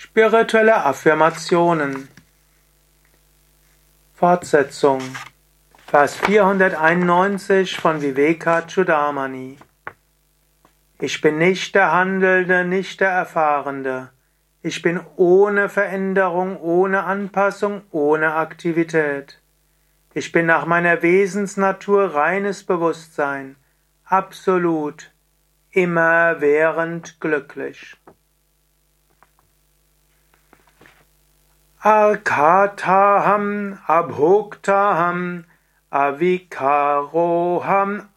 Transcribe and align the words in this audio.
Spirituelle 0.00 0.84
Affirmationen. 0.84 2.08
Fortsetzung. 4.14 5.00
Vers 5.88 6.14
491 6.14 7.76
von 7.76 8.00
Vivekachudamani. 8.00 9.58
Ich 11.00 11.20
bin 11.20 11.38
nicht 11.38 11.74
der 11.74 11.90
Handelnde, 11.90 12.64
nicht 12.64 13.00
der 13.00 13.10
Erfahrende. 13.10 14.10
Ich 14.62 14.82
bin 14.82 15.00
ohne 15.16 15.68
Veränderung, 15.68 16.60
ohne 16.60 17.02
Anpassung, 17.02 17.82
ohne 17.90 18.34
Aktivität. 18.34 19.40
Ich 20.14 20.30
bin 20.30 20.46
nach 20.46 20.64
meiner 20.64 21.02
Wesensnatur 21.02 22.14
reines 22.14 22.62
Bewusstsein, 22.62 23.56
absolut, 24.04 25.10
immerwährend 25.72 27.18
glücklich. 27.18 27.96
Arkataham 31.84 33.78
Abhoktaham 33.86 35.44
Avikaroham 35.92 36.48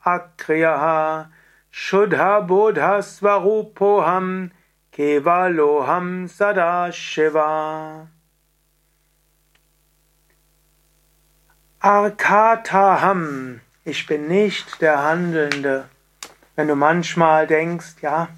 Akriyaha 0.04 1.28
Shuddha 1.72 2.42
Svarupoham 3.04 4.50
Kevaloham 4.92 6.28
Sadashiva 6.28 8.08
Arkataham 11.84 13.62
Ich 13.86 14.08
bin 14.08 14.28
nicht 14.28 14.82
der 14.82 15.04
Handelnde. 15.04 15.88
Wenn 16.56 16.68
du 16.68 16.76
manchmal 16.76 17.46
denkst, 17.46 17.98
ja, 18.02 18.30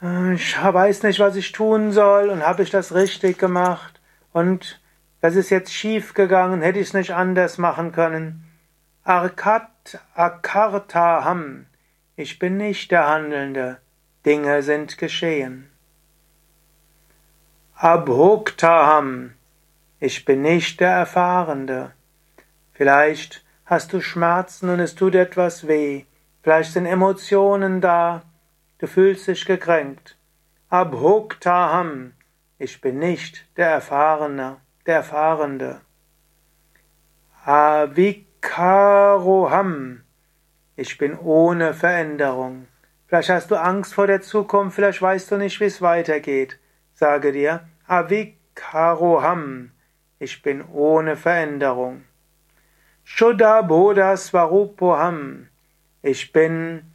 ich 0.00 0.62
weiß 0.62 1.04
nicht, 1.04 1.20
was 1.20 1.36
ich 1.36 1.52
tun 1.52 1.92
soll 1.92 2.28
und 2.28 2.46
habe 2.46 2.62
ich 2.62 2.70
das 2.70 2.94
richtig 2.94 3.38
gemacht 3.38 4.00
und 4.32 4.80
das 5.20 5.34
ist 5.36 5.50
jetzt 5.50 5.72
schief 5.72 6.12
gegangen, 6.12 6.60
hätte 6.60 6.78
ich 6.78 6.88
es 6.88 6.94
nicht 6.94 7.14
anders 7.14 7.56
machen 7.56 7.92
können. 7.92 8.44
Arkat 9.04 9.98
akartaham, 10.14 11.66
ich 12.16 12.38
bin 12.38 12.58
nicht 12.58 12.90
der 12.90 13.08
Handelnde, 13.08 13.78
Dinge 14.26 14.62
sind 14.62 14.98
geschehen. 14.98 15.70
Abhoktaham, 17.74 19.32
ich 20.00 20.24
bin 20.24 20.42
nicht 20.42 20.80
der 20.80 20.90
Erfahrende. 20.90 21.92
Vielleicht 22.72 23.44
hast 23.64 23.92
du 23.92 24.00
Schmerzen 24.00 24.68
und 24.68 24.80
es 24.80 24.94
tut 24.94 25.14
etwas 25.14 25.66
weh, 25.66 26.04
vielleicht 26.42 26.74
sind 26.74 26.84
Emotionen 26.84 27.80
da, 27.80 28.22
Du 28.78 28.86
fühlst 28.86 29.26
dich 29.26 29.46
gekränkt. 29.46 30.18
Abhoktaham. 30.68 32.12
Ich 32.58 32.80
bin 32.80 32.98
nicht 32.98 33.46
der 33.56 33.68
Erfahrene, 33.70 34.58
der 34.84 34.96
Erfahrende. 34.96 35.80
Avikaroham. 37.44 38.42
Ich 40.74 40.98
bin 40.98 41.18
ohne 41.18 41.72
Veränderung. 41.72 42.66
Vielleicht 43.06 43.30
hast 43.30 43.50
du 43.50 43.56
Angst 43.56 43.94
vor 43.94 44.06
der 44.06 44.20
Zukunft, 44.20 44.74
vielleicht 44.74 45.00
weißt 45.00 45.30
du 45.30 45.36
nicht, 45.36 45.60
wie 45.60 45.64
es 45.64 45.80
weitergeht. 45.80 46.58
Sage 46.92 47.32
dir, 47.32 47.68
Avikaroham. 47.86 49.70
Ich 50.18 50.42
bin 50.42 50.62
ohne 50.62 51.16
Veränderung. 51.16 52.04
Shuddha 53.04 53.62
Bodha 53.62 54.16
Svarupoham. 54.16 55.48
Ich 56.02 56.32
bin 56.32 56.92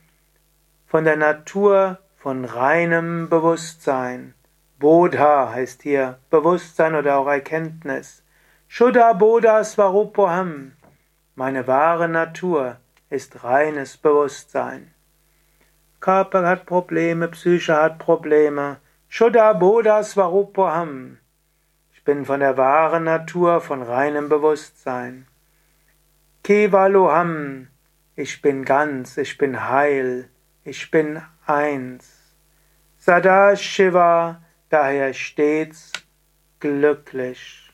von 0.92 1.06
der 1.06 1.16
Natur 1.16 2.00
von 2.18 2.44
reinem 2.44 3.30
Bewusstsein. 3.30 4.34
Bodha 4.78 5.50
heißt 5.50 5.84
hier 5.84 6.20
Bewusstsein 6.30 6.96
oder 6.96 7.18
auch 7.18 7.28
Erkenntnis. 7.28 8.26
Shuddha 8.68 9.14
Bodha 9.14 9.64
Svarupoham. 9.64 10.74
Meine 11.36 11.66
wahre 11.66 12.10
Natur 12.10 12.76
ist 13.10 13.46
reines 13.46 13.96
Bewusstsein. 13.96 14.94
Körper 16.02 16.46
hat 16.46 16.66
Probleme, 16.66 17.30
Psyche 17.30 17.78
hat 17.78 17.98
Probleme. 17.98 18.82
Shuddha 19.08 19.54
Bodha 19.54 20.04
Svarupoham. 20.04 21.20
Ich 21.94 22.04
bin 22.04 22.26
von 22.26 22.42
der 22.42 22.58
wahren 22.58 23.06
Natur, 23.06 23.62
von 23.62 23.82
reinem 23.82 24.28
Bewusstsein. 24.28 25.26
Kevaloham. 26.44 27.70
Ich 28.18 28.42
bin 28.42 28.66
ganz, 28.66 29.16
ich 29.16 29.38
bin 29.38 29.70
heil. 29.70 30.28
Ich 30.64 30.92
bin 30.92 31.20
eins. 31.48 32.36
Sada 32.98 33.56
Shiva, 33.56 34.44
daher 34.70 35.12
stets 35.16 35.92
glücklich. 36.60 37.74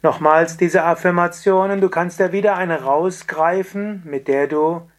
Nochmals 0.00 0.56
diese 0.56 0.84
Affirmationen, 0.84 1.82
du 1.82 1.90
kannst 1.90 2.18
ja 2.18 2.32
wieder 2.32 2.56
eine 2.56 2.80
rausgreifen, 2.80 4.02
mit 4.06 4.26
der 4.26 4.46
du 4.46 4.90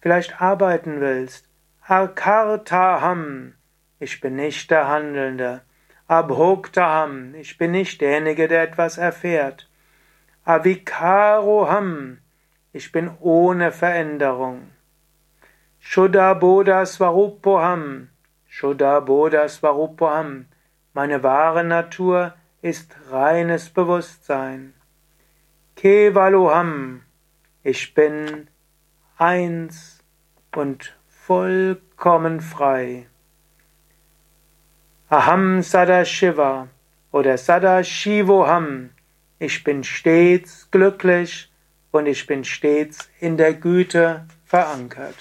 vielleicht 0.00 0.42
arbeiten 0.42 1.00
willst. 1.00 1.48
Akartaham, 1.82 3.54
ich 4.00 4.20
bin 4.20 4.34
nicht 4.34 4.72
der 4.72 4.88
Handelnde. 4.88 5.62
Abhoktaham, 6.08 7.36
ich 7.36 7.56
bin 7.56 7.70
nicht 7.70 8.00
derjenige, 8.00 8.48
der 8.48 8.64
etwas 8.64 8.98
erfährt. 8.98 9.70
Avikaroham, 10.44 12.18
ich 12.76 12.92
bin 12.92 13.10
ohne 13.20 13.72
Veränderung. 13.72 14.70
Shuddha 15.80 16.34
Bodha 16.34 16.84
Svarupoham. 16.84 18.08
Shuddha 18.46 19.00
Bodha 19.00 19.48
Svarupoham. 19.48 20.44
Meine 20.92 21.22
wahre 21.22 21.64
Natur 21.64 22.34
ist 22.60 22.94
reines 23.10 23.70
Bewusstsein. 23.70 24.74
Kevaloham. 25.74 27.00
Ich 27.62 27.94
bin 27.94 28.48
eins 29.16 30.04
und 30.54 30.94
vollkommen 31.08 32.40
frei. 32.42 33.06
Aham 35.08 35.62
Sadashiva 35.62 36.68
oder 37.10 37.38
Sadashivoham. 37.38 38.90
Ich 39.38 39.64
bin 39.64 39.82
stets 39.82 40.70
glücklich 40.70 41.50
und 41.90 42.06
ich 42.06 42.26
bin 42.26 42.44
stets 42.44 43.08
in 43.20 43.36
der 43.36 43.54
Güte 43.54 44.26
verankert. 44.44 45.16